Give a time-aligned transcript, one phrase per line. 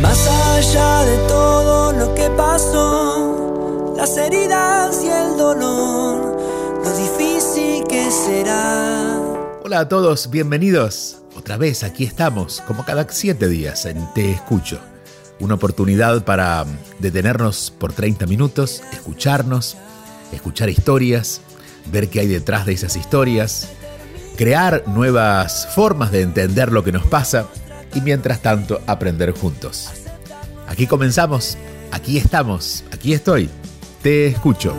[0.02, 6.36] Más allá de todo lo que pasó, las heridas y el dolor,
[6.84, 9.18] lo difícil que será.
[9.64, 11.22] Hola a todos, bienvenidos.
[11.34, 14.80] Otra vez aquí estamos, como cada siete días en Te Escucho.
[15.40, 16.66] Una oportunidad para
[16.98, 19.78] detenernos por 30 minutos, escucharnos,
[20.30, 21.40] escuchar historias,
[21.90, 23.68] ver qué hay detrás de esas historias,
[24.36, 27.46] crear nuevas formas de entender lo que nos pasa
[27.94, 29.90] y mientras tanto aprender juntos.
[30.66, 31.56] Aquí comenzamos,
[31.92, 33.48] aquí estamos, aquí estoy,
[34.02, 34.74] te escucho.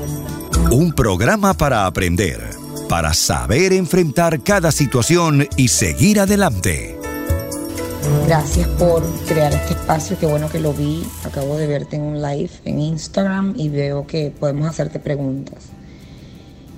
[0.72, 2.42] Un programa para aprender,
[2.90, 6.98] para saber enfrentar cada situación y seguir adelante.
[8.28, 11.04] Gracias por crear este espacio, qué bueno que lo vi.
[11.24, 15.66] Acabo de verte en un live en Instagram y veo que podemos hacerte preguntas.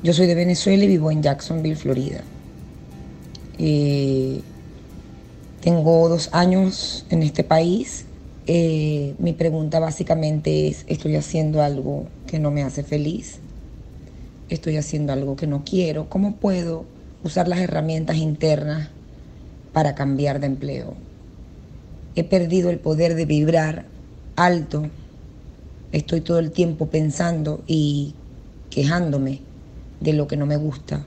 [0.04, 2.22] Yo soy de Venezuela y vivo en Jacksonville, Florida.
[3.58, 4.42] Eh,
[5.60, 8.06] tengo dos años en este país.
[8.46, 13.40] Eh, mi pregunta básicamente es, ¿estoy haciendo algo que no me hace feliz?
[14.50, 16.08] ¿Estoy haciendo algo que no quiero?
[16.10, 16.86] ¿Cómo puedo
[17.24, 18.90] usar las herramientas internas
[19.74, 20.94] para cambiar de empleo?
[22.14, 23.86] He perdido el poder de vibrar
[24.36, 24.92] alto.
[25.92, 28.14] Estoy todo el tiempo pensando y
[28.70, 29.47] quejándome
[30.00, 31.06] de lo que no me gusta.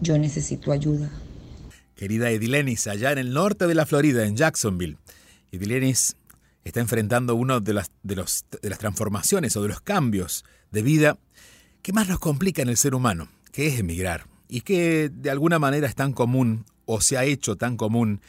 [0.00, 1.10] Yo necesito ayuda.
[1.94, 4.96] Querida Edilenis, allá en el norte de la Florida, en Jacksonville,
[5.50, 6.16] Edilenis
[6.64, 10.82] está enfrentando una de las, de, los, de las transformaciones o de los cambios de
[10.82, 11.18] vida
[11.82, 15.58] que más nos complica en el ser humano, que es emigrar, y que de alguna
[15.58, 18.20] manera es tan común o se ha hecho tan común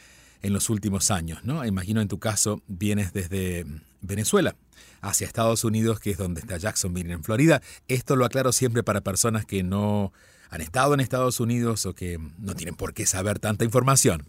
[0.42, 1.44] en los últimos años.
[1.44, 1.64] ¿no?
[1.64, 3.66] Imagino en tu caso vienes desde
[4.00, 4.56] Venezuela
[5.00, 7.62] hacia Estados Unidos, que es donde está Jacksonville, en Florida.
[7.88, 10.12] Esto lo aclaro siempre para personas que no
[10.50, 14.26] han estado en Estados Unidos o que no tienen por qué saber tanta información.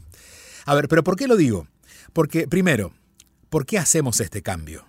[0.66, 1.68] A ver, pero ¿por qué lo digo?
[2.14, 2.94] Porque, primero,
[3.50, 4.86] ¿por qué hacemos este cambio?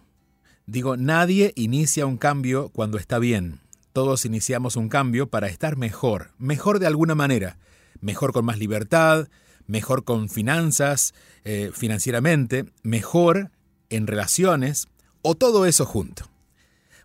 [0.67, 3.61] Digo, nadie inicia un cambio cuando está bien.
[3.93, 7.59] Todos iniciamos un cambio para estar mejor, mejor de alguna manera,
[8.01, 9.29] mejor con más libertad,
[9.67, 13.51] mejor con finanzas, eh, financieramente, mejor
[13.91, 14.89] en relaciones,
[15.23, 16.29] o todo eso junto.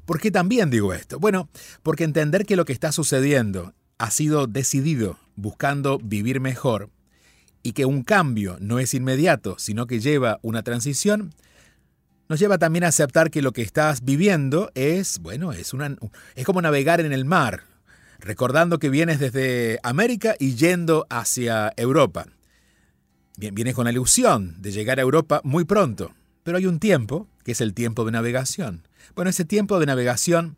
[0.06, 1.20] ¿Por qué también digo esto?
[1.20, 1.50] Bueno,
[1.84, 6.90] porque entender que lo que está sucediendo ha sido decidido buscando vivir mejor
[7.64, 11.34] y que un cambio no es inmediato, sino que lleva una transición,
[12.30, 15.74] nos lleva también a aceptar que lo que estás viviendo es, bueno, es,
[16.46, 17.64] como navegar en el mar,
[18.20, 22.28] recordando que vienes desde América y yendo hacia Europa.
[23.38, 26.14] Vienes con la ilusión de llegar a Europa muy pronto,
[26.48, 28.88] pero hay un tiempo, que es el tiempo de navegación.
[29.16, 30.56] Bueno, ese tiempo de navegación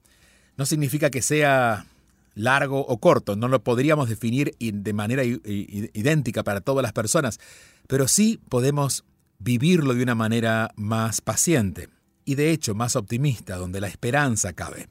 [0.55, 1.88] no significa que sea
[2.35, 7.39] largo o corto, no lo podríamos definir de manera idéntica para todas las personas,
[7.88, 9.03] pero sí podemos
[9.39, 11.89] vivirlo de una manera más paciente
[12.23, 14.89] y de hecho más optimista, donde la esperanza cabe.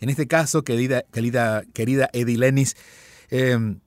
[0.00, 2.10] En este caso, querida, querida, querida
[3.30, 3.78] em,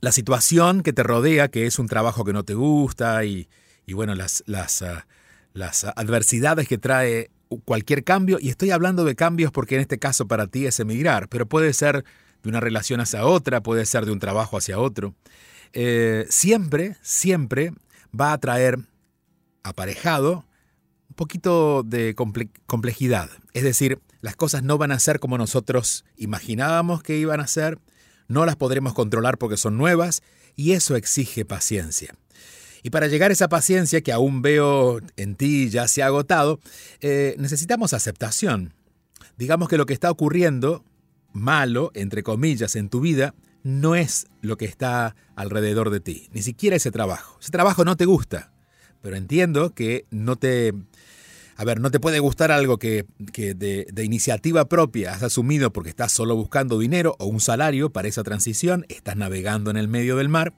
[0.00, 3.48] la situación que te rodea, que es un trabajo que no te gusta y,
[3.88, 5.08] bueno, las, las, ah,
[5.56, 7.30] las adversidades que trae
[7.64, 11.28] cualquier cambio, y estoy hablando de cambios porque en este caso para ti es emigrar,
[11.28, 12.04] pero puede ser
[12.42, 15.14] de una relación hacia otra, puede ser de un trabajo hacia otro.
[15.72, 17.72] Eh, siempre, siempre
[18.18, 18.78] va a traer
[19.62, 20.44] aparejado
[21.08, 23.30] un poquito de complejidad.
[23.54, 27.78] Es decir, las cosas no van a ser como nosotros imaginábamos que iban a ser,
[28.28, 30.22] no las podremos controlar porque son nuevas,
[30.54, 32.14] y eso exige paciencia.
[32.86, 36.60] Y para llegar a esa paciencia que aún veo en ti ya se ha agotado,
[37.00, 38.74] eh, necesitamos aceptación.
[39.36, 40.84] Digamos que lo que está ocurriendo,
[41.32, 43.34] malo, entre comillas, en tu vida,
[43.64, 47.36] no es lo que está alrededor de ti, ni siquiera ese trabajo.
[47.40, 48.52] Ese trabajo no te gusta,
[49.02, 50.72] pero entiendo que no te
[51.56, 53.54] A ver, no te puede gustar algo que, de,
[53.92, 58.22] de, iniciativa propia has asumido porque estás solo buscando dinero o un salario para esa
[58.22, 60.54] transición, estás navegando en el medio del mar,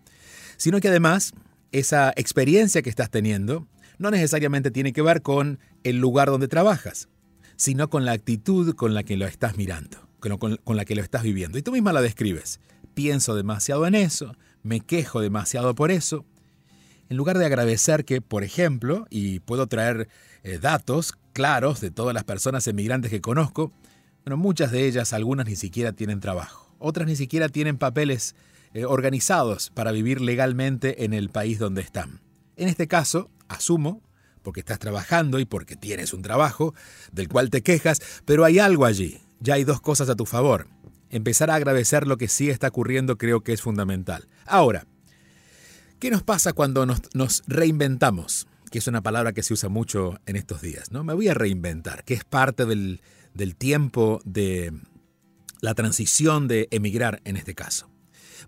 [0.59, 1.33] sino que además
[1.73, 3.67] esa experiencia que estás teniendo
[3.99, 7.09] no necesariamente tiene que ver con el lugar donde trabajas,
[7.57, 11.23] sino con la actitud con la que lo estás mirando, con, la que lo estás
[11.23, 11.59] viviendo.
[11.59, 12.61] Y tú misma la describes.
[12.95, 16.25] Pienso demasiado en eso, me quejo demasiado por eso.
[17.09, 20.09] En lugar de agradecer que, por ejemplo, y puedo traer
[20.45, 23.73] eh, datos claros de todas las personas emigrantes que conozco,
[24.25, 28.35] bueno, muchas de ellas, algunas ni siquiera tienen trabajo, otras ni siquiera tienen papeles
[28.75, 32.21] eh, organizados para vivir legalmente en el país donde están.
[32.57, 34.03] En este caso, asumo,
[34.43, 36.75] porque estás trabajando y porque tienes un trabajo
[37.13, 39.21] del cual te quejas, pero hay algo allí.
[39.41, 40.69] Ya hay dos cosas a tu favor.
[41.11, 44.29] Empezar a agradecer lo que sí está ocurriendo creo que es fundamental.
[44.47, 44.87] Ahora,
[45.99, 48.47] ¿qué nos pasa cuando nos, reinventamos?
[48.71, 51.05] Que es una palabra que se usa mucho en estos días, ¿no?
[51.05, 53.01] Me voy a reinventar, que es parte del,
[53.33, 54.73] del tiempo de
[55.61, 57.91] la transición de emigrar en este caso.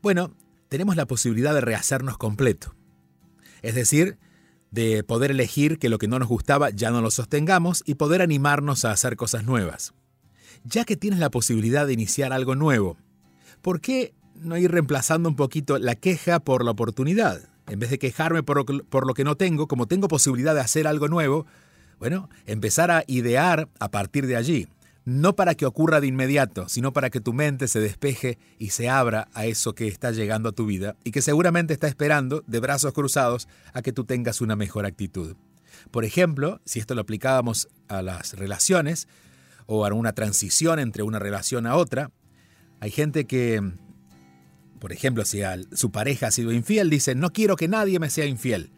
[0.02, 0.34] Bueno,
[0.68, 2.74] tenemos la posibilidad de rehacernos completo.
[3.60, 4.18] Es decir,
[4.70, 8.22] de poder elegir que lo que no nos gustaba ya no lo sostengamos y poder
[8.22, 9.92] animarnos a hacer cosas nuevas.
[10.64, 12.96] Ya que tienes la posibilidad de iniciar algo nuevo,
[13.60, 17.48] ¿por qué no ir reemplazando un poquito la queja por la oportunidad?
[17.66, 18.56] En vez de quejarme por
[19.06, 21.46] lo, que no tengo, como tengo posibilidad de hacer algo nuevo,
[21.98, 24.66] bueno, empezar a idear a partir de allí
[25.10, 28.88] no para que ocurra de inmediato, sino para que tu mente se despeje y se
[28.88, 32.60] abra a eso que está llegando a tu vida y que seguramente está esperando, de
[32.60, 35.34] brazos cruzados, a que tú tengas una mejor actitud.
[35.90, 39.08] Por ejemplo, si esto lo aplicábamos a las relaciones
[39.66, 42.12] o a una transición entre una relación a otra,
[42.78, 43.60] hay gente que,
[44.78, 45.40] por ejemplo, si
[45.72, 48.70] su pareja ha sido infiel, dice, no quiero que nadie me sea infiel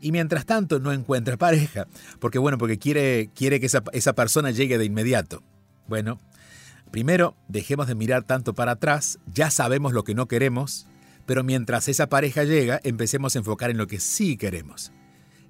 [0.00, 1.86] y mientras tanto no encuentra pareja,
[2.20, 5.42] porque bueno, porque quiere, quiere que esa, esa, persona llegue de inmediato.
[5.86, 6.18] Bueno,
[6.90, 10.86] primero dejemos de mirar tanto para atrás, ya sabemos lo que no queremos,
[11.26, 14.92] pero mientras esa pareja llega, empecemos a enfocar en lo que sí queremos.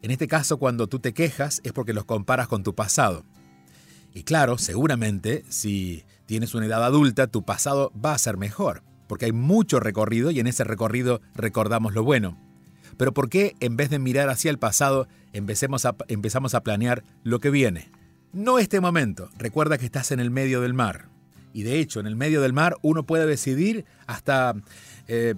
[0.02, 3.24] En este caso, cuando tú te quejas es porque los comparas con tu pasado.
[4.12, 9.24] Y claro, seguramente, si tienes una edad adulta, tu pasado va a ser mejor, porque
[9.24, 12.38] hay mucho recorrido y en ese recorrido recordamos lo bueno.
[12.96, 17.02] Pero ¿por qué en vez de mirar hacia el pasado, empecemos a, empezamos a planear
[17.24, 17.90] lo que viene?
[18.34, 19.30] No este momento.
[19.38, 21.06] Recuerda que estás en el medio del mar.
[21.52, 24.56] Y de hecho, en el medio del mar uno puede decidir hasta
[25.06, 25.36] eh,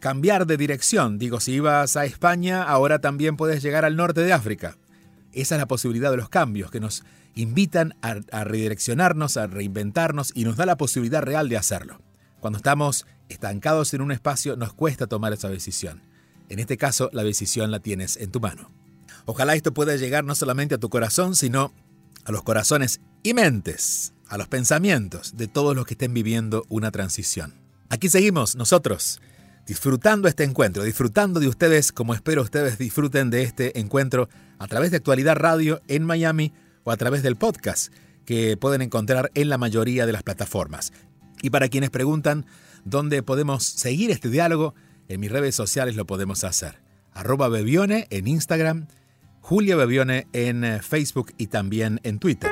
[0.00, 1.18] cambiar de dirección.
[1.18, 4.76] Digo, si ibas a España, ahora también puedes llegar al norte de África.
[5.32, 7.04] Esa es la posibilidad de los cambios que nos
[7.34, 12.02] invitan a, a redireccionarnos, a reinventarnos y nos da la posibilidad real de hacerlo.
[12.40, 16.02] Cuando estamos estancados en un espacio nos cuesta tomar esa decisión.
[16.50, 18.70] En este caso, la decisión la tienes en tu mano.
[19.24, 21.72] Ojalá esto pueda llegar no solamente a tu corazón, sino
[22.26, 26.90] a los corazones y mentes, a los pensamientos de todos los que estén viviendo una
[26.90, 27.54] transición.
[27.88, 29.20] Aquí seguimos nosotros
[29.66, 34.28] disfrutando este encuentro, disfrutando de ustedes como espero ustedes disfruten de este encuentro
[34.58, 36.52] a través de Actualidad Radio en Miami
[36.84, 37.92] o a través del podcast
[38.24, 40.92] que pueden encontrar en la mayoría de las plataformas.
[41.42, 42.44] Y para quienes preguntan
[42.84, 44.74] dónde podemos seguir este diálogo,
[45.08, 46.80] en mis redes sociales lo podemos hacer.
[47.12, 48.88] Arroba Bebione en Instagram,
[49.48, 52.50] Julia Bebione en eh, Facebook y también en Twitter.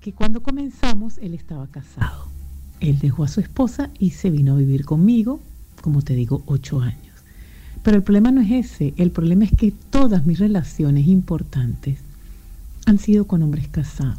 [0.00, 2.28] que cuando comenzamos él estaba casado.
[2.80, 5.40] Él dejó a su esposa y se vino a vivir conmigo,
[5.82, 7.12] como te digo, 8 años.
[7.82, 11.98] Pero el problema no es ese, el problema es que todas mis relaciones importantes
[12.86, 14.18] han sido con hombres casados.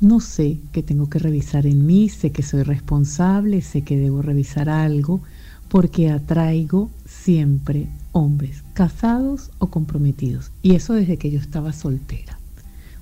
[0.00, 4.22] No sé qué tengo que revisar en mí, sé que soy responsable, sé que debo
[4.22, 5.22] revisar algo,
[5.68, 10.52] porque atraigo siempre hombres casados o comprometidos.
[10.62, 12.38] Y eso desde que yo estaba soltera.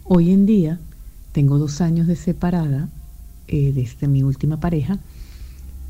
[0.05, 0.79] Hoy en día
[1.33, 2.89] tengo dos años de separada
[3.49, 4.99] eh, desde mi última pareja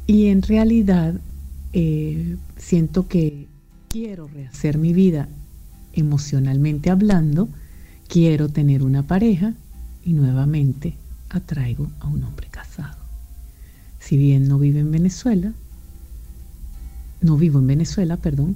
[0.07, 1.15] y en realidad
[1.73, 3.47] eh, siento que
[3.89, 5.29] quiero rehacer mi vida
[5.93, 7.49] emocionalmente hablando
[8.13, 9.55] quiero tener una pareja
[10.05, 10.93] y nuevamente
[11.31, 12.99] atraigo a un hombre casado.
[14.01, 15.55] Si bien no vive en Venezuela,
[17.23, 18.55] no vivo en Venezuela, perdón,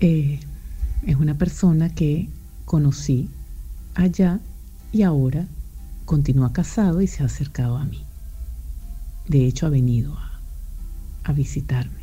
[0.00, 0.40] eh,
[1.06, 2.28] es una persona que
[2.64, 3.28] conocí
[3.94, 4.40] allá
[4.90, 5.46] y ahora
[6.04, 8.02] continúa casado y se ha acercado a mí.
[9.28, 10.40] De hecho, ha venido a,
[11.22, 12.02] a visitarme.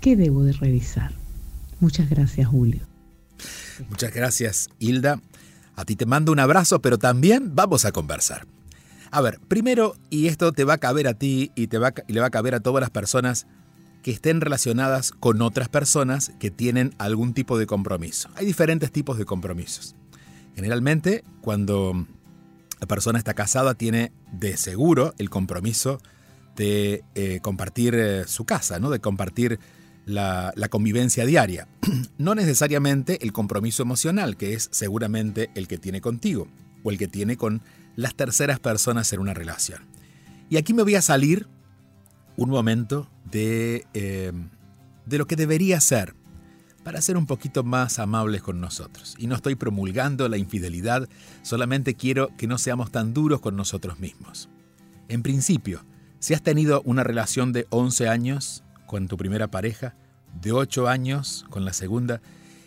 [0.00, 1.10] ¿Qué debo de revisar?
[1.80, 2.97] Muchas gracias, Julio.
[3.88, 5.20] Muchas gracias, Hilda.
[5.76, 8.46] A ti te mando un abrazo, pero también vamos a conversar.
[9.10, 12.12] A ver, primero, y esto te va a caber a ti y, te va, y
[12.12, 13.46] le va a caber a todas las personas
[14.02, 18.28] que estén relacionadas con otras personas que tienen algún tipo de compromiso.
[18.34, 19.96] Hay diferentes tipos de compromisos.
[20.54, 22.06] Generalmente, cuando
[22.80, 26.00] la persona está casada, tiene de seguro el compromiso
[26.56, 28.90] de eh, compartir eh, su casa, ¿no?
[28.90, 29.58] de compartir
[30.08, 31.68] la, convivencia diaria.
[32.18, 36.48] no necesariamente el compromiso emocional, que es seguramente el que tiene contigo
[36.82, 37.62] o el que tiene con
[37.96, 39.82] las terceras personas en una relación.
[40.50, 41.46] Y aquí me voy a salir
[42.36, 44.32] un momento de, eh,
[45.06, 46.14] de lo que debería ser
[46.84, 49.14] para ser un poquito más amables con nosotros.
[49.18, 51.08] Y no estoy promulgando la infidelidad,
[51.42, 54.48] solamente quiero que no seamos tan duros con nosotros mismos.
[55.08, 55.84] En principio,
[56.18, 59.94] si has tenido una relación de 11 años con tu primera pareja,
[60.42, 62.20] de 8 años con la segunda,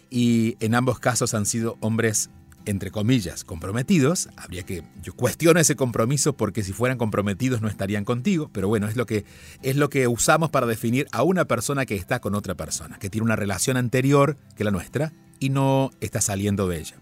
[0.09, 2.29] y en ambos casos han sido hombres
[2.65, 8.05] entre comillas, comprometidos, habría que yo cuestiono ese compromiso porque si fueran comprometidos no estarían
[8.05, 9.25] contigo, pero bueno, es lo que
[9.63, 13.09] es lo que usamos para definir a una persona que está con otra persona, que
[13.09, 16.97] tiene una relación anterior que la nuestra y no está saliendo de ella.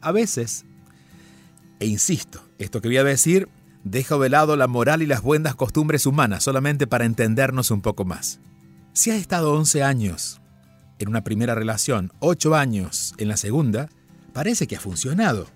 [0.00, 0.64] A veces,
[1.78, 3.48] e insisto, esto que voy a decir
[3.84, 8.04] deja de lado la moral y las buenas costumbres humanas solamente para entendernos un poco
[8.04, 8.40] más.
[8.96, 10.40] Si has estado 11 años
[11.00, 13.88] en una primera relación, 8 años en la segunda,
[14.32, 15.48] parece que ha funcionado.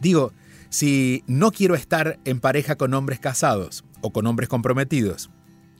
[0.00, 0.32] Digo,
[0.70, 5.28] si no quiero estar en pareja con hombres casados o con hombres comprometidos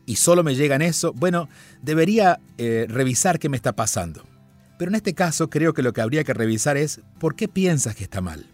[0.05, 1.49] y solo me llegan eso, bueno,
[1.81, 4.27] debería eh, revisar qué me está pasando.
[4.79, 7.97] Pero en este caso creo que lo que habría que revisar es por qué piensas
[7.97, 8.45] que está mal.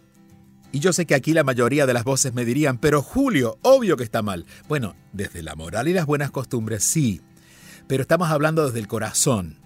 [0.71, 3.97] Y yo sé que aquí la mayoría de las voces me dirían, pero Julio, obvio
[3.97, 4.45] que está mal.
[4.69, 7.21] Bueno, desde la moral y las buenas costumbres sí,
[7.87, 9.57] pero estamos hablando desde el corazón.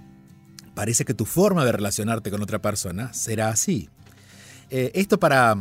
[0.74, 3.90] Parece que tu forma de relacionarte con otra persona será así.
[4.70, 5.56] Eh, esto para,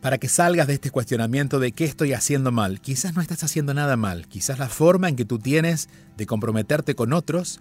[0.00, 2.80] para que salgas de este cuestionamiento de qué estoy haciendo mal.
[2.80, 4.26] Quizás no estás haciendo nada mal.
[4.28, 7.60] Quizás la forma en que tú tienes de comprometerte con otros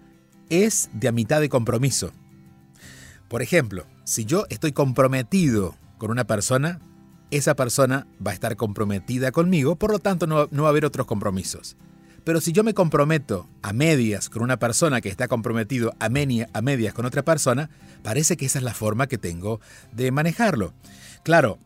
[0.49, 2.11] es de a mitad de compromiso.
[3.27, 6.79] Por ejemplo, si yo estoy comprometido con una persona,
[7.31, 10.85] esa persona va a estar comprometida conmigo, por lo tanto no, no va a haber
[10.85, 11.75] otros compromisos.
[12.25, 16.61] Pero si yo me comprometo a medias con una persona que está comprometido a, a
[16.61, 17.69] medias con otra persona,
[18.01, 20.73] parece que esa es la forma que tengo de manejarlo.
[21.23, 21.59] Claro,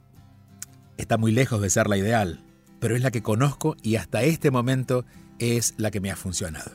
[0.98, 2.44] está muy lejos de ser la ideal,
[2.82, 5.06] pero es la que conozco y hasta este momento
[5.40, 6.72] es la que me ha funcionado.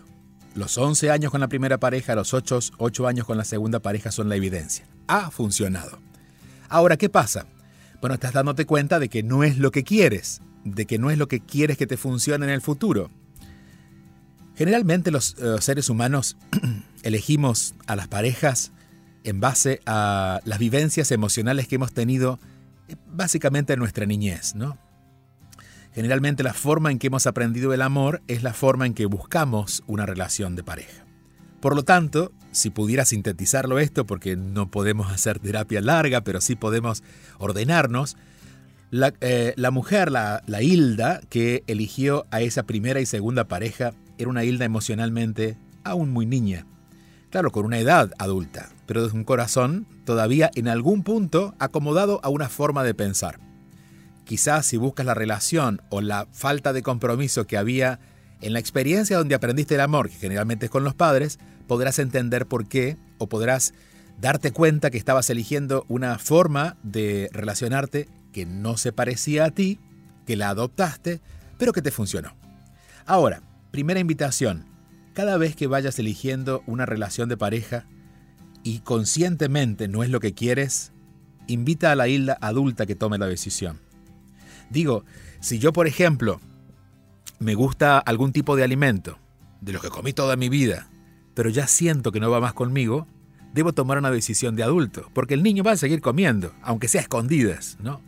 [0.54, 4.10] Los 11 años con la primera pareja, los 8, 8 años con la segunda pareja
[4.10, 4.86] son la evidencia.
[5.08, 5.98] Ha funcionado.
[6.70, 7.46] Ahora, ¿qué pasa?
[8.00, 11.18] Bueno, estás dándote cuenta de que no es lo que quieres, de que no es
[11.18, 13.10] lo que quieres que te funcione en el futuro.
[14.56, 16.36] Generalmente los eh, seres humanos
[17.02, 18.72] elegimos a las parejas
[19.24, 22.38] en base a las vivencias emocionales que hemos tenido
[22.88, 24.78] eh, básicamente en nuestra niñez, ¿no?
[25.92, 29.84] Generalmente la forma en que hemos aprendido el amor es la forma en que buscamos
[29.86, 31.04] una relación de pareja.
[31.60, 36.56] Por lo tanto, si pudiera sintetizarlo esto, porque no podemos hacer terapia larga, pero sí
[36.56, 37.02] podemos
[37.38, 38.16] ordenarnos,
[38.90, 44.30] la, eh, mujer, la, la Hilda, que eligió a esa primera y segunda pareja, era
[44.30, 46.66] una Hilda emocionalmente aún muy niña.
[47.30, 52.28] Claro, con una edad adulta, pero desde un corazón todavía en algún punto acomodado a
[52.28, 53.40] una forma de pensar.
[54.24, 57.98] Quizás si buscas la relación o la falta de compromiso que había
[58.40, 62.46] en la experiencia donde aprendiste el amor, que generalmente es con los padres, podrás entender
[62.46, 63.74] por qué o podrás
[64.20, 69.80] darte cuenta que estabas eligiendo una forma de relacionarte que no se parecía a ti,
[70.26, 71.20] que la adoptaste,
[71.58, 72.36] pero que te funcionó.
[73.06, 73.42] Ahora,
[73.74, 74.66] Primera invitación,
[75.14, 77.88] cada vez que vayas eligiendo una relación de pareja
[78.62, 80.92] y conscientemente no es lo que quieres,
[81.48, 83.80] invita a la isla adulta que tome la decisión.
[84.70, 85.04] Digo,
[85.40, 86.40] si yo por ejemplo
[87.40, 89.18] me gusta algún tipo de alimento,
[89.60, 90.88] de lo que comí toda mi vida,
[91.34, 93.08] pero ya siento que no va más conmigo,
[93.54, 97.00] debo tomar una decisión de adulto, porque el niño va a seguir comiendo, aunque sea
[97.00, 98.00] escondidas, ¿no?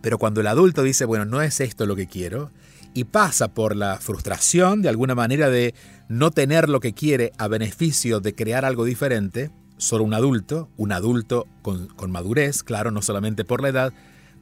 [0.00, 2.50] Pero cuando el adulto dice, bueno, no es esto lo que quiero,
[2.94, 5.74] y pasa por la frustración de alguna manera de
[6.08, 10.92] no tener lo que quiere a beneficio de crear algo diferente, solo un adulto, un
[10.92, 13.92] adulto con, madurez, claro, no solamente por la edad,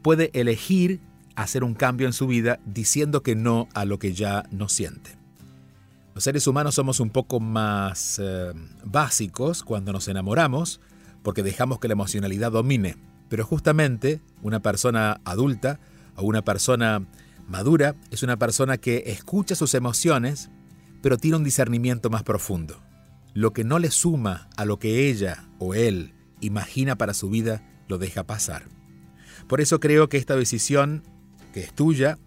[0.02, 1.00] puede elegir
[1.34, 5.16] hacer un cambio en su vida diciendo que no a lo que ya no siente.
[6.14, 8.52] Los seres humanos somos un poco más eh,
[8.84, 10.80] básicos cuando nos enamoramos
[11.22, 12.96] porque dejamos que la emocionalidad domine,
[13.30, 15.80] pero justamente una persona adulta
[16.16, 17.06] o una persona
[17.48, 20.50] madura es una persona que escucha sus emociones,
[21.02, 22.82] pero tiene un discernimiento más profundo.
[23.34, 27.62] Lo que no le suma a lo que ella o él imagina para su vida,
[27.88, 28.64] lo deja pasar.
[29.46, 31.02] Por eso creo que esta decisión,
[31.52, 32.18] que es tuya,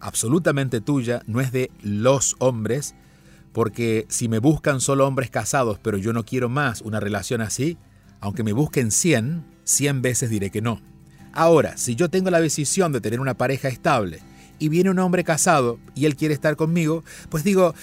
[0.00, 2.94] absolutamente tuya, no es de los hombres,
[3.52, 7.78] porque si me buscan solo hombres casados, pero yo no quiero más una relación así,
[8.20, 10.80] aunque me busquen 100, 100 veces diré que no.
[11.32, 14.20] Ahora, si yo tengo la decisión de tener una pareja estable
[14.58, 17.74] y viene un hombre casado y él quiere estar conmigo, pues digo,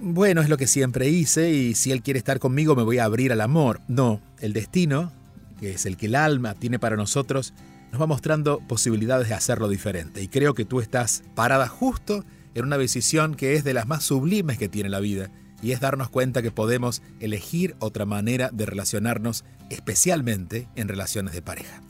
[0.00, 3.04] bueno, es lo que siempre hice y si él quiere estar conmigo me voy a
[3.04, 3.80] abrir al amor.
[3.88, 5.12] No, el destino,
[5.60, 7.54] que es el que el alma tiene para nosotros,
[7.92, 10.22] nos va mostrando posibilidades de hacerlo diferente.
[10.22, 14.02] Y creo que tú estás parada justo en una decisión que es de las más
[14.02, 15.30] sublimes que tiene la vida,
[15.62, 21.42] y es darnos cuenta que podemos elegir otra manera de relacionarnos, especialmente en relaciones de
[21.42, 21.80] pareja.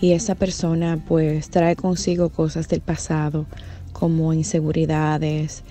[0.00, 3.46] y esa persona pues trae consigo cosas del pasado
[4.02, 5.62] como inseguridades,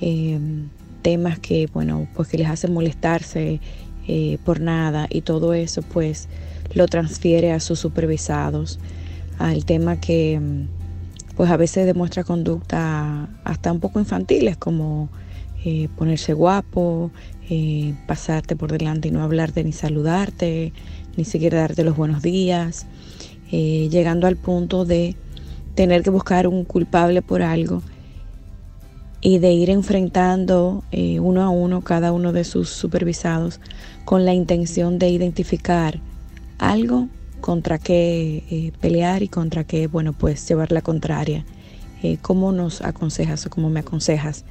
[0.00, 0.70] em,
[1.02, 3.60] temas que bueno pues que les hacen molestarse
[4.08, 6.26] eh, por nada y todo eso pues
[6.74, 8.80] lo transfiere a sus supervisados
[9.38, 10.66] al tema que em,
[11.36, 15.08] pues a veces demuestra conducta hasta un poco infantiles, como
[15.64, 17.12] eh, ponerse guapo,
[17.48, 20.72] eh, pasarte por delante y no hablarte ni saludarte,
[21.16, 22.86] ni siquiera darte los buenos días,
[23.48, 25.14] llegando al punto de
[25.76, 27.82] tener que buscar un culpable por algo
[29.20, 30.82] y de ir enfrentando
[31.20, 33.60] uno a uno cada uno de sus supervisados
[34.04, 36.00] con la intención de identificar
[36.58, 37.08] algo
[37.40, 41.44] contra qué eh, pelear y contra qué, bueno, pues llevar la contraria.
[42.02, 44.44] Eh, ¿Cómo nos aconsejas o cómo me aconsejas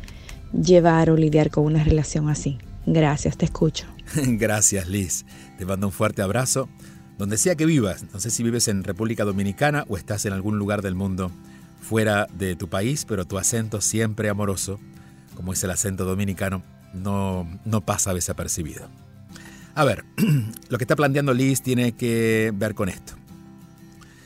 [0.53, 2.57] llevar o lidiar con una relación así?
[2.85, 3.85] Gracias, te escucho.
[4.15, 5.25] Gracias, Liz.
[5.57, 6.69] Te mando un fuerte abrazo.
[7.17, 10.60] Donde sea que vivas, no sé si vives en República Dominicana o estás en algún
[10.60, 11.32] lugar del mundo
[11.82, 14.80] fuera de tu país, pero tu acento siempre amoroso,
[15.36, 18.89] como es el acento dominicano, no, no pasa desapercibido.
[19.75, 20.04] A ver,
[20.69, 23.13] lo que está planteando Liz tiene que ver con esto.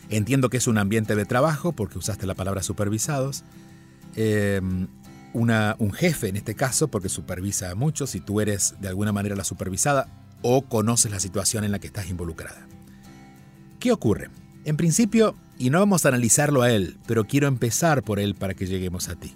[0.09, 3.43] Entiendo que es un ambiente de trabajo, porque usaste la palabra supervisados.
[4.15, 4.87] Em,
[5.33, 9.35] un jefe, en este caso, porque supervisa a muchos, y tú eres de alguna manera
[9.35, 10.07] la supervisada
[10.41, 12.67] o conoces la situación en la que estás involucrada.
[13.79, 14.29] ¿Qué ocurre?
[14.65, 18.53] En principio, y no vamos a analizarlo a él, pero quiero empezar por él para
[18.53, 19.33] que lleguemos a ti.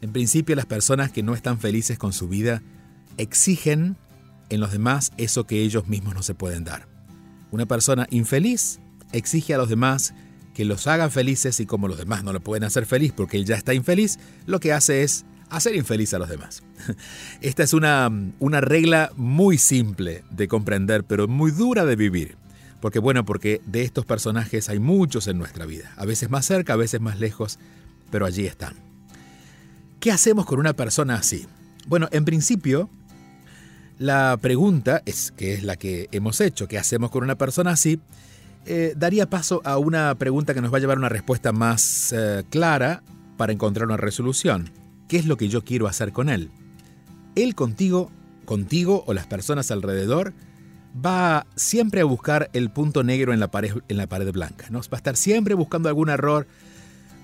[0.00, 2.62] En principio, las personas que no están felices con su vida
[3.18, 3.96] exigen
[4.48, 6.88] en los demás eso que ellos mismos no se pueden dar.
[7.50, 8.80] Una persona infeliz
[9.12, 10.14] exige a los demás
[10.54, 13.44] que los hagan felices y como los demás no lo pueden hacer feliz porque él
[13.44, 16.62] ya está infeliz, lo que hace es hacer infeliz a los demás.
[17.42, 22.43] Esta es una, una regla muy simple de comprender, pero muy dura de vivir.
[22.84, 26.74] Porque bueno, porque de estos personajes hay muchos en nuestra vida, a veces más cerca,
[26.74, 27.58] a veces más lejos,
[28.10, 28.74] pero allí están.
[30.00, 31.46] ¿Qué hacemos con una persona así?
[31.86, 32.90] Bueno, en principio,
[33.96, 38.00] la pregunta, es, que es la que hemos hecho, ¿qué hacemos con una persona así?
[38.66, 42.12] Eh, daría paso a una pregunta que nos va a llevar a una respuesta más
[42.12, 43.02] eh, clara
[43.38, 44.68] para encontrar una resolución.
[45.08, 46.50] qué es lo que yo quiero hacer con él.
[47.34, 48.10] Él contigo,
[48.44, 50.34] contigo o las personas alrededor,
[50.94, 54.66] va siempre a buscar el punto negro en la pared, en la pared blanca.
[54.70, 54.80] ¿no?
[54.80, 56.46] Va a estar siempre buscando algún error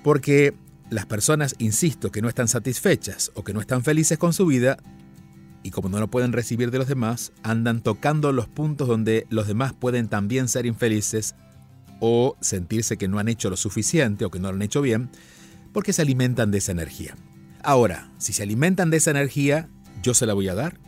[0.02, 0.54] porque
[0.90, 4.78] las personas, insisto, que no están satisfechas o que no están felices con su vida,
[5.62, 9.46] y como no lo pueden recibir de los demás, andan tocando los puntos donde los
[9.46, 11.34] demás pueden también ser infelices
[12.00, 15.10] o sentirse que no han hecho lo suficiente o que no lo han hecho bien,
[15.72, 17.14] porque se alimentan de esa energía.
[17.62, 19.68] Ahora, si se alimentan de esa energía,
[20.02, 20.78] ¿yo se la voy a dar?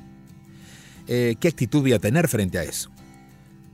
[1.06, 2.90] Eh, ¿Qué actitud voy a tener frente a eso?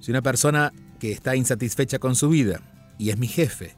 [0.00, 2.60] Si una persona que está insatisfecha con su vida
[2.98, 3.74] y es mi jefe,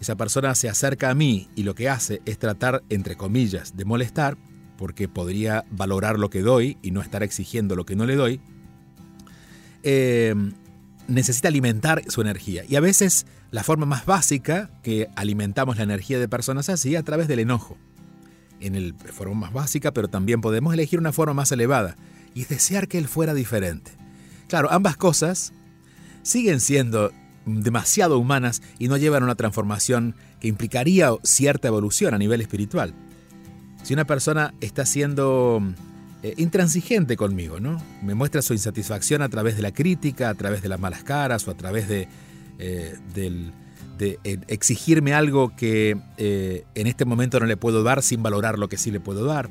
[0.00, 3.84] esa persona se acerca a mí y lo que hace es tratar, entre comillas, de
[3.84, 4.36] molestar,
[4.76, 8.40] porque podría valorar lo que doy y no estar exigiendo lo que no le doy,
[9.82, 10.34] eh,
[11.06, 12.64] necesita alimentar su energía.
[12.68, 17.02] Y a veces la forma más básica que alimentamos la energía de personas así a
[17.02, 17.76] través del enojo.
[18.60, 21.96] En el forma más básica, pero también podemos elegir una forma más elevada
[22.34, 23.92] y es desear que él fuera diferente.
[24.48, 25.52] Claro, ambas cosas
[26.22, 27.12] siguen siendo
[27.46, 32.94] demasiado humanas y no llevan a una transformación que implicaría cierta evolución a nivel espiritual.
[33.82, 35.62] Si una persona está siendo
[36.22, 37.82] eh, intransigente conmigo, ¿no?
[38.02, 41.46] Me muestra su insatisfacción a través de la crítica, a través de las malas caras
[41.46, 42.08] o a través de,
[42.58, 42.96] eh,
[44.00, 48.78] eh, exigirme algo que en este momento no le puedo dar sin valorar lo que
[48.78, 49.50] sí le puedo dar.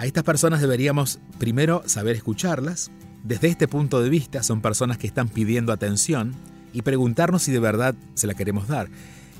[0.00, 2.90] A estas personas deberíamos primero saber escucharlas.
[3.22, 6.34] Desde este punto de vista son personas que están pidiendo atención
[6.72, 8.88] y preguntarnos si de verdad se la queremos dar.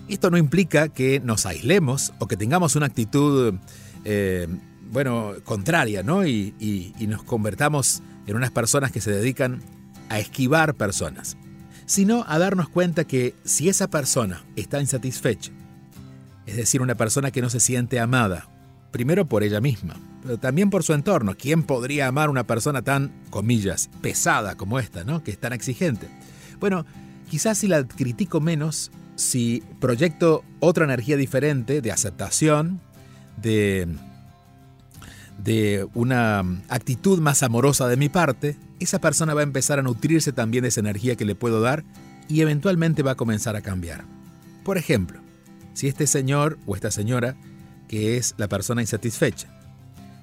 [0.06, 3.54] Esto no implica que nos aislemos o que tengamos una actitud
[4.90, 6.26] bueno, contraria, ¿no?
[6.26, 9.62] Y, y, nos convertamos en unas personas que se dedican
[10.10, 11.38] a esquivar personas,
[11.86, 15.52] sino a darnos cuenta que si esa persona está insatisfecha,
[16.44, 18.49] es decir, una persona que no se siente amada,
[18.90, 21.34] primero por ella misma, pero también por su entorno.
[21.36, 25.22] ¿Quién podría amar a una persona tan, comillas, pesada como esta, ¿no?
[25.22, 26.08] Que es tan exigente.
[26.58, 26.84] Bueno,
[27.28, 32.80] quizás si la critico menos, si proyecto otra energía diferente de aceptación,
[33.40, 33.88] de
[35.42, 40.32] de una actitud más amorosa de mi parte, esa persona va a empezar a nutrirse
[40.32, 41.84] también de esa energía que le puedo dar
[42.28, 44.04] y eventualmente va a comenzar a cambiar.
[44.64, 45.20] Por ejemplo,
[45.72, 47.36] si este señor o esta señora,
[47.90, 49.48] que es la persona insatisfecha,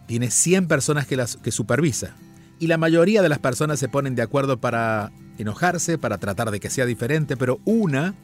[0.05, 2.15] tiene 100 personas que, las, que supervisa
[2.59, 6.61] y la mayoría de las personas se ponen de acuerdo para enojarse, para tratar de
[6.61, 8.15] que sea diferente, pero una,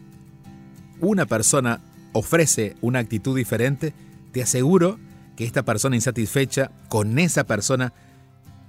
[1.01, 1.81] una persona
[2.13, 3.93] ofrece una actitud diferente,
[4.31, 4.97] te aseguro
[5.35, 7.91] que esta persona insatisfecha con esa persona,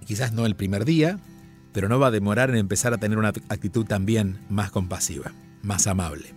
[0.05, 1.21] quizás no el primer día,
[1.73, 5.31] pero no va a demorar en empezar a tener una actitud también más compasiva,
[5.63, 6.35] más amable.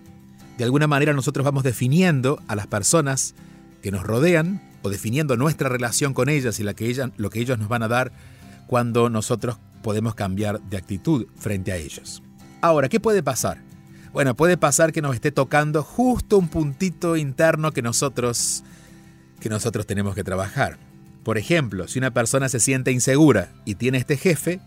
[0.59, 3.33] De alguna manera nosotros vamos definiendo a las personas
[3.87, 7.57] que nos rodean o definiendo nuestra relación con ellas y la que lo que ellos
[7.57, 8.11] nos van a dar
[8.67, 12.21] cuando nosotros podemos cambiar de actitud frente a ellos.
[12.59, 13.59] Ahora, ¿qué puede pasar?
[14.11, 18.65] Bueno, puede pasar que nos esté tocando justo un puntito interno que nosotros
[19.39, 20.77] que nosotros tenemos que trabajar.
[21.23, 24.59] Por ejemplo, si una persona se siente insegura y tiene este jefe,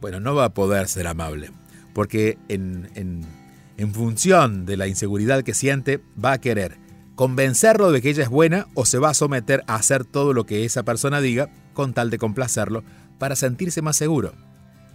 [0.00, 1.50] bueno, no va a poder ser amable,
[1.92, 6.78] porque en, en, función de la inseguridad que siente, va a querer
[7.20, 10.46] convencerlo de que ella es buena o se va a someter a hacer todo lo
[10.46, 12.82] que esa persona diga con tal de complacerlo
[13.18, 14.32] para sentirse más seguro.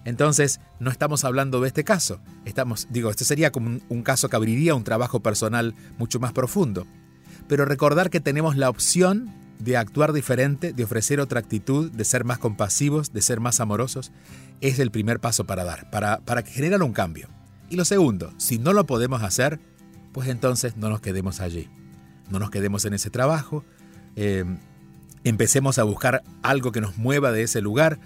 [0.05, 2.19] Entonces, no estamos hablando de este caso.
[2.43, 6.87] Estamos, digo, este sería como un, caso que abriría un trabajo personal mucho más profundo
[7.47, 12.23] pero recordar que tenemos la opción de actuar diferente, de ofrecer otra actitud, de ser
[12.23, 14.11] más compasivos, de ser más amorosos,
[14.61, 17.29] es el primer paso para dar, para, para generar un cambio.
[17.69, 19.59] Y lo segundo, si no lo podemos hacer,
[20.11, 21.69] pues entonces no nos quedemos allí,
[22.29, 23.63] no nos quedemos en ese trabajo,
[24.15, 24.45] eh,
[25.23, 27.99] empecemos a buscar algo que nos mueva de ese lugar,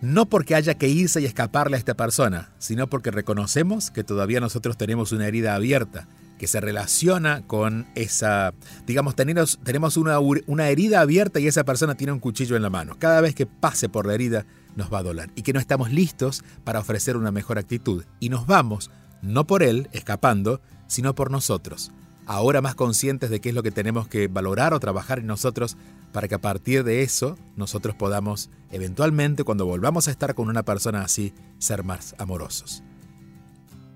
[0.00, 4.40] no porque haya que irse y escaparle a esta persona, sino porque reconocemos que todavía
[4.40, 6.06] nosotros tenemos una herida abierta
[6.38, 8.54] que se relaciona con esa,
[8.86, 12.70] digamos, tenemos, tenemos una, una herida abierta y esa persona tiene un cuchillo en la
[12.70, 12.94] mano.
[12.98, 15.92] Cada vez que pase por la herida nos va a doler y que no estamos
[15.92, 18.04] listos para ofrecer una mejor actitud.
[18.20, 21.92] Y nos vamos, no por él, escapando, sino por nosotros.
[22.28, 25.78] Ahora más conscientes de qué es lo que tenemos que valorar o trabajar en nosotros
[26.12, 30.62] para que a partir de eso nosotros podamos eventualmente, cuando volvamos a estar con una
[30.62, 32.82] persona así, ser más amorosos.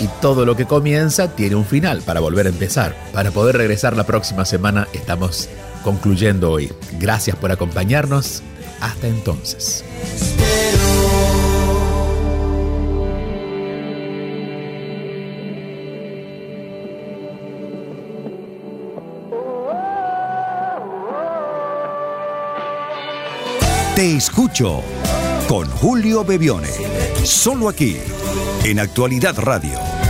[0.02, 2.96] Y todo lo que comienza tiene un final para volver a empezar.
[3.14, 5.48] Para poder regresar la próxima semana estamos
[5.84, 6.74] concluyendo hoy.
[7.00, 8.42] Gracias por acompañarnos.
[8.80, 9.86] Hasta entonces.
[23.96, 24.82] Te escucho
[25.48, 26.70] con Julio Bebione.
[27.24, 27.98] Solo aquí,
[28.64, 30.01] en Actualidad Radio